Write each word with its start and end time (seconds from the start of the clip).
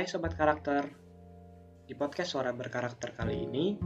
Hai 0.00 0.08
Sobat 0.08 0.32
Karakter, 0.32 0.88
di 1.84 1.92
podcast 1.92 2.32
Suara 2.32 2.56
Berkarakter 2.56 3.12
kali 3.12 3.44
ini, 3.44 3.76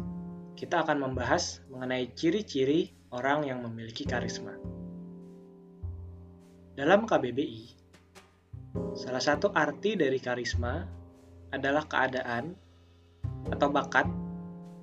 kita 0.55 0.87
akan 0.87 1.03
membahas 1.11 1.59
mengenai 1.67 2.15
ciri-ciri 2.15 2.95
orang 3.11 3.51
yang 3.51 3.59
memiliki 3.67 4.07
karisma. 4.07 4.55
Dalam 6.79 7.11
KBBI, 7.11 7.67
salah 8.95 9.19
satu 9.19 9.51
arti 9.59 9.99
dari 9.99 10.23
karisma 10.23 10.87
adalah 11.51 11.83
keadaan 11.91 12.55
atau 13.51 13.75
bakat 13.75 14.07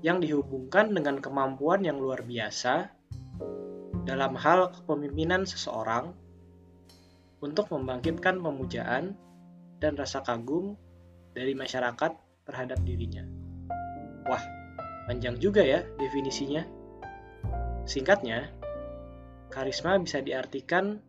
yang 0.04 0.20
dihubungkan 0.20 0.92
dengan 0.92 1.24
kemampuan 1.24 1.80
yang 1.88 1.96
luar 1.96 2.28
biasa 2.28 2.92
dalam 4.04 4.36
hal 4.36 4.68
kepemimpinan 4.76 5.48
seseorang 5.48 6.12
untuk 7.40 7.72
membangkitkan 7.72 8.36
pemujaan 8.44 9.16
dan 9.80 9.96
rasa 9.96 10.20
kagum 10.28 10.76
dari 11.32 11.56
masyarakat 11.56 12.12
terhadap 12.48 12.80
dirinya. 12.84 13.24
Wah, 14.28 14.44
panjang 15.08 15.40
juga 15.40 15.64
ya 15.64 15.84
definisinya. 15.98 16.64
Singkatnya, 17.88 18.52
karisma 19.50 19.98
bisa 19.98 20.22
diartikan 20.22 21.02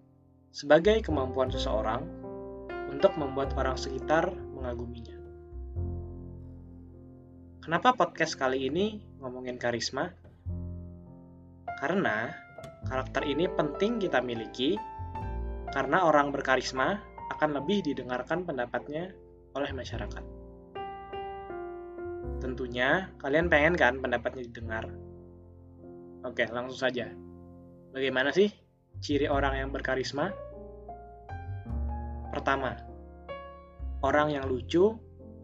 sebagai 0.53 1.01
kemampuan 1.05 1.49
seseorang 1.53 2.05
untuk 2.93 3.17
membuat 3.17 3.57
orang 3.57 3.77
sekitar 3.77 4.33
mengaguminya. 4.33 5.17
Kenapa 7.63 7.95
podcast 7.95 8.35
kali 8.35 8.67
ini 8.69 9.01
ngomongin 9.23 9.57
karisma? 9.57 10.11
Karena 11.79 12.31
karakter 12.87 13.23
ini 13.27 13.47
penting 13.47 14.03
kita 14.03 14.19
miliki 14.19 14.75
karena 15.73 16.05
orang 16.05 16.35
berkarisma 16.35 17.01
akan 17.33 17.63
lebih 17.63 17.87
didengarkan 17.87 18.45
pendapatnya 18.45 19.15
oleh 19.57 19.71
masyarakat. 19.73 20.25
Tentunya 22.43 23.13
kalian 23.23 23.47
pengen 23.47 23.75
kan 23.79 23.95
pendapatnya 24.03 24.43
didengar. 24.49 24.91
Oke, 26.27 26.47
langsung 26.51 26.79
saja. 26.79 27.11
Bagaimana 27.95 28.35
sih 28.35 28.51
ciri 28.99 29.31
orang 29.31 29.59
yang 29.59 29.71
berkarisma? 29.71 30.31
Pertama, 32.33 32.75
orang 34.03 34.35
yang 34.35 34.49
lucu 34.49 34.97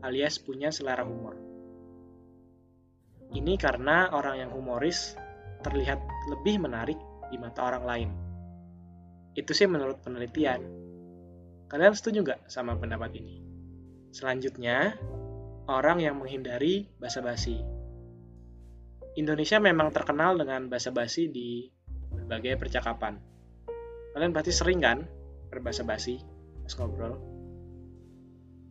alias 0.02 0.38
punya 0.42 0.70
selera 0.74 1.04
humor. 1.06 1.36
Ini 3.28 3.54
karena 3.60 4.08
orang 4.14 4.40
yang 4.40 4.50
humoris 4.56 5.14
terlihat 5.60 6.00
lebih 6.32 6.62
menarik 6.62 6.96
di 7.28 7.36
mata 7.36 7.60
orang 7.66 7.84
lain. 7.84 8.10
Itu 9.36 9.52
sih 9.52 9.68
menurut 9.68 10.00
penelitian. 10.00 10.64
Kalian 11.68 11.92
setuju 11.92 12.24
nggak 12.24 12.40
sama 12.48 12.74
pendapat 12.80 13.12
ini? 13.20 13.47
Selanjutnya, 14.18 14.98
orang 15.70 16.02
yang 16.02 16.18
menghindari 16.18 16.90
basa-basi. 16.98 17.62
Indonesia 19.14 19.62
memang 19.62 19.94
terkenal 19.94 20.34
dengan 20.34 20.66
basa-basi 20.66 21.30
di 21.30 21.70
berbagai 22.10 22.58
percakapan. 22.58 23.14
Kalian 24.18 24.34
pasti 24.34 24.50
sering 24.50 24.82
kan 24.82 25.06
berbasa-basi 25.54 26.18
pas 26.66 26.74
ngobrol. 26.82 27.14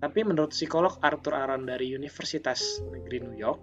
Tapi 0.04 0.20
menurut 0.28 0.52
psikolog 0.52 1.00
Arthur 1.00 1.40
Aron 1.40 1.64
dari 1.64 1.96
Universitas 1.96 2.84
Negeri 2.84 3.24
New 3.24 3.40
York, 3.40 3.60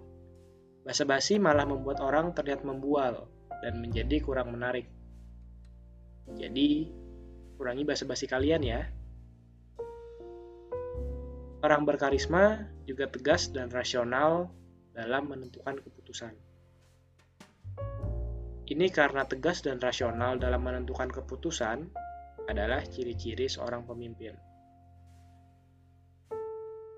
basa-basi 0.81 1.37
malah 1.37 1.69
membuat 1.69 2.01
orang 2.01 2.33
terlihat 2.33 2.65
membual 2.65 3.29
dan 3.61 3.77
menjadi 3.77 4.25
kurang 4.25 4.57
menarik. 4.57 4.89
Jadi, 6.33 6.89
kurangi 7.61 7.85
basa-basi 7.85 8.25
kalian 8.25 8.65
ya. 8.65 8.81
Orang 11.65 11.81
berkarisma 11.81 12.61
juga 12.85 13.09
tegas 13.09 13.49
dan 13.49 13.73
rasional 13.73 14.53
dalam 14.93 15.33
menentukan 15.33 15.81
keputusan. 15.81 16.29
Ini 18.69 18.85
karena 18.93 19.25
tegas 19.25 19.65
dan 19.65 19.81
rasional 19.81 20.37
dalam 20.37 20.61
menentukan 20.61 21.09
keputusan 21.09 21.89
adalah 22.45 22.85
ciri-ciri 22.85 23.49
seorang 23.49 23.81
pemimpin. 23.81 24.37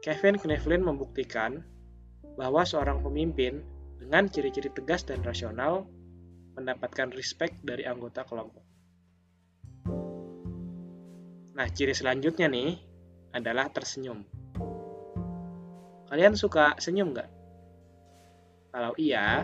Kevin 0.03 0.35
Kneflin 0.35 0.83
membuktikan 0.83 1.63
bahwa 2.35 2.67
seorang 2.67 2.99
pemimpin 2.99 3.63
dengan 4.03 4.27
ciri-ciri 4.27 4.67
tegas 4.75 5.07
dan 5.07 5.23
rasional 5.23 5.87
mendapatkan 6.59 7.15
respect 7.15 7.55
dari 7.63 7.87
anggota 7.87 8.27
kelompok. 8.27 8.67
Nah, 11.55 11.67
ciri 11.71 11.95
selanjutnya 11.95 12.51
nih 12.51 12.75
adalah 13.31 13.71
tersenyum. 13.71 14.27
Kalian 16.07 16.39
suka 16.39 16.79
senyum 16.79 17.11
nggak? 17.11 17.29
Kalau 18.71 18.95
iya, 18.95 19.43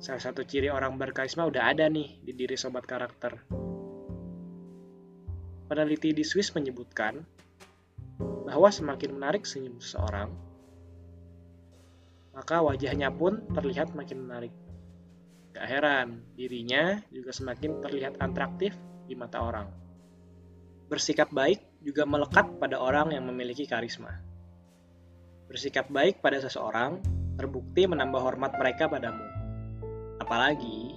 salah 0.00 0.22
satu 0.22 0.40
ciri 0.40 0.72
orang 0.72 0.96
berkarisma 0.96 1.44
udah 1.44 1.68
ada 1.68 1.84
nih 1.92 2.16
di 2.24 2.32
diri 2.32 2.56
sobat 2.56 2.88
karakter. 2.88 3.36
Peneliti 5.68 6.16
di 6.16 6.24
Swiss 6.24 6.56
menyebutkan 6.56 7.20
bahwa 8.48 8.72
semakin 8.72 9.20
menarik 9.20 9.44
senyum 9.44 9.84
seseorang, 9.84 10.32
maka 12.32 12.64
wajahnya 12.64 13.12
pun 13.12 13.44
terlihat 13.52 13.92
makin 13.92 14.24
menarik. 14.24 14.54
Gak 15.52 15.66
heran, 15.68 16.24
dirinya 16.40 17.04
juga 17.12 17.36
semakin 17.36 17.84
terlihat 17.84 18.16
atraktif 18.16 18.72
di 19.04 19.12
mata 19.12 19.44
orang. 19.44 19.68
Bersikap 20.88 21.28
baik 21.28 21.84
juga 21.84 22.08
melekat 22.08 22.56
pada 22.56 22.80
orang 22.80 23.12
yang 23.12 23.28
memiliki 23.28 23.68
karisma. 23.68 24.29
Bersikap 25.50 25.90
baik 25.90 26.22
pada 26.22 26.38
seseorang 26.38 27.02
terbukti 27.34 27.82
menambah 27.82 28.22
hormat 28.22 28.54
mereka 28.54 28.86
padamu. 28.86 29.26
Apalagi 30.22 30.94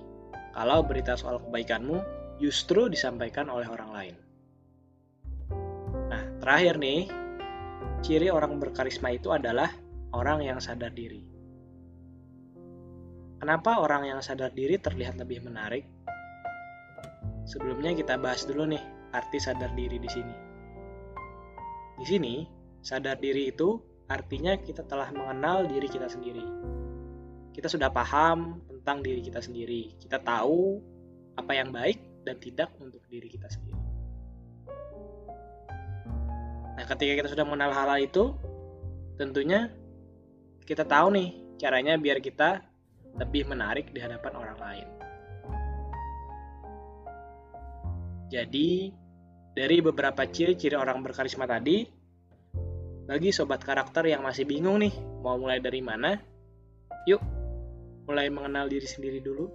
kalau 0.53 0.85
berita 0.85 1.17
soal 1.17 1.41
kebaikanmu 1.41 1.97
justru 2.37 2.85
disampaikan 2.85 3.49
oleh 3.49 3.65
orang 3.65 3.89
lain. 3.89 4.15
Nah, 6.05 6.23
terakhir 6.37 6.77
nih, 6.77 7.09
ciri 8.05 8.29
orang 8.29 8.61
berkarisma 8.61 9.17
itu 9.17 9.33
adalah 9.33 9.73
orang 10.13 10.45
yang 10.45 10.61
sadar 10.61 10.93
diri. 10.93 11.25
Kenapa 13.41 13.81
orang 13.81 14.05
yang 14.05 14.21
sadar 14.21 14.53
diri 14.53 14.77
terlihat 14.77 15.17
lebih 15.17 15.41
menarik? 15.41 15.89
Sebelumnya 17.49 17.97
kita 17.97 18.21
bahas 18.21 18.45
dulu 18.45 18.69
nih 18.69 18.79
arti 19.17 19.41
sadar 19.41 19.73
diri 19.73 19.97
di 19.97 20.09
sini. 20.13 20.35
Di 21.97 22.05
sini, 22.05 22.45
sadar 22.85 23.17
diri 23.17 23.49
itu 23.49 23.92
artinya 24.13 24.53
kita 24.61 24.85
telah 24.85 25.09
mengenal 25.09 25.65
diri 25.65 25.89
kita 25.89 26.05
sendiri. 26.05 26.45
Kita 27.49 27.65
sudah 27.65 27.89
paham 27.89 28.61
tentang 28.69 29.01
diri 29.01 29.25
kita 29.25 29.41
sendiri. 29.41 29.97
Kita 29.97 30.21
tahu 30.21 30.77
apa 31.33 31.51
yang 31.57 31.73
baik 31.73 31.97
dan 32.21 32.37
tidak 32.37 32.69
untuk 32.77 33.01
diri 33.09 33.25
kita 33.25 33.49
sendiri. 33.49 33.81
Nah, 36.73 36.85
ketika 36.85 37.13
kita 37.25 37.29
sudah 37.33 37.45
mengenal 37.45 37.73
hal, 37.73 37.89
-hal 37.89 37.99
itu, 38.01 38.33
tentunya 39.17 39.69
kita 40.65 40.85
tahu 40.85 41.13
nih 41.13 41.29
caranya 41.57 41.97
biar 41.97 42.17
kita 42.21 42.61
lebih 43.17 43.45
menarik 43.45 43.93
di 43.93 44.01
hadapan 44.01 44.33
orang 44.33 44.57
lain. 44.57 44.87
Jadi, 48.33 48.89
dari 49.53 49.77
beberapa 49.85 50.25
ciri-ciri 50.25 50.73
orang 50.73 51.05
berkarisma 51.05 51.45
tadi, 51.45 51.85
bagi 53.03 53.35
sobat 53.35 53.59
karakter 53.59 54.07
yang 54.07 54.23
masih 54.23 54.47
bingung 54.47 54.79
nih, 54.79 54.95
mau 55.19 55.35
mulai 55.35 55.59
dari 55.59 55.83
mana? 55.83 56.15
Yuk, 57.03 57.19
mulai 58.07 58.31
mengenal 58.31 58.71
diri 58.71 58.87
sendiri 58.87 59.19
dulu. 59.19 59.51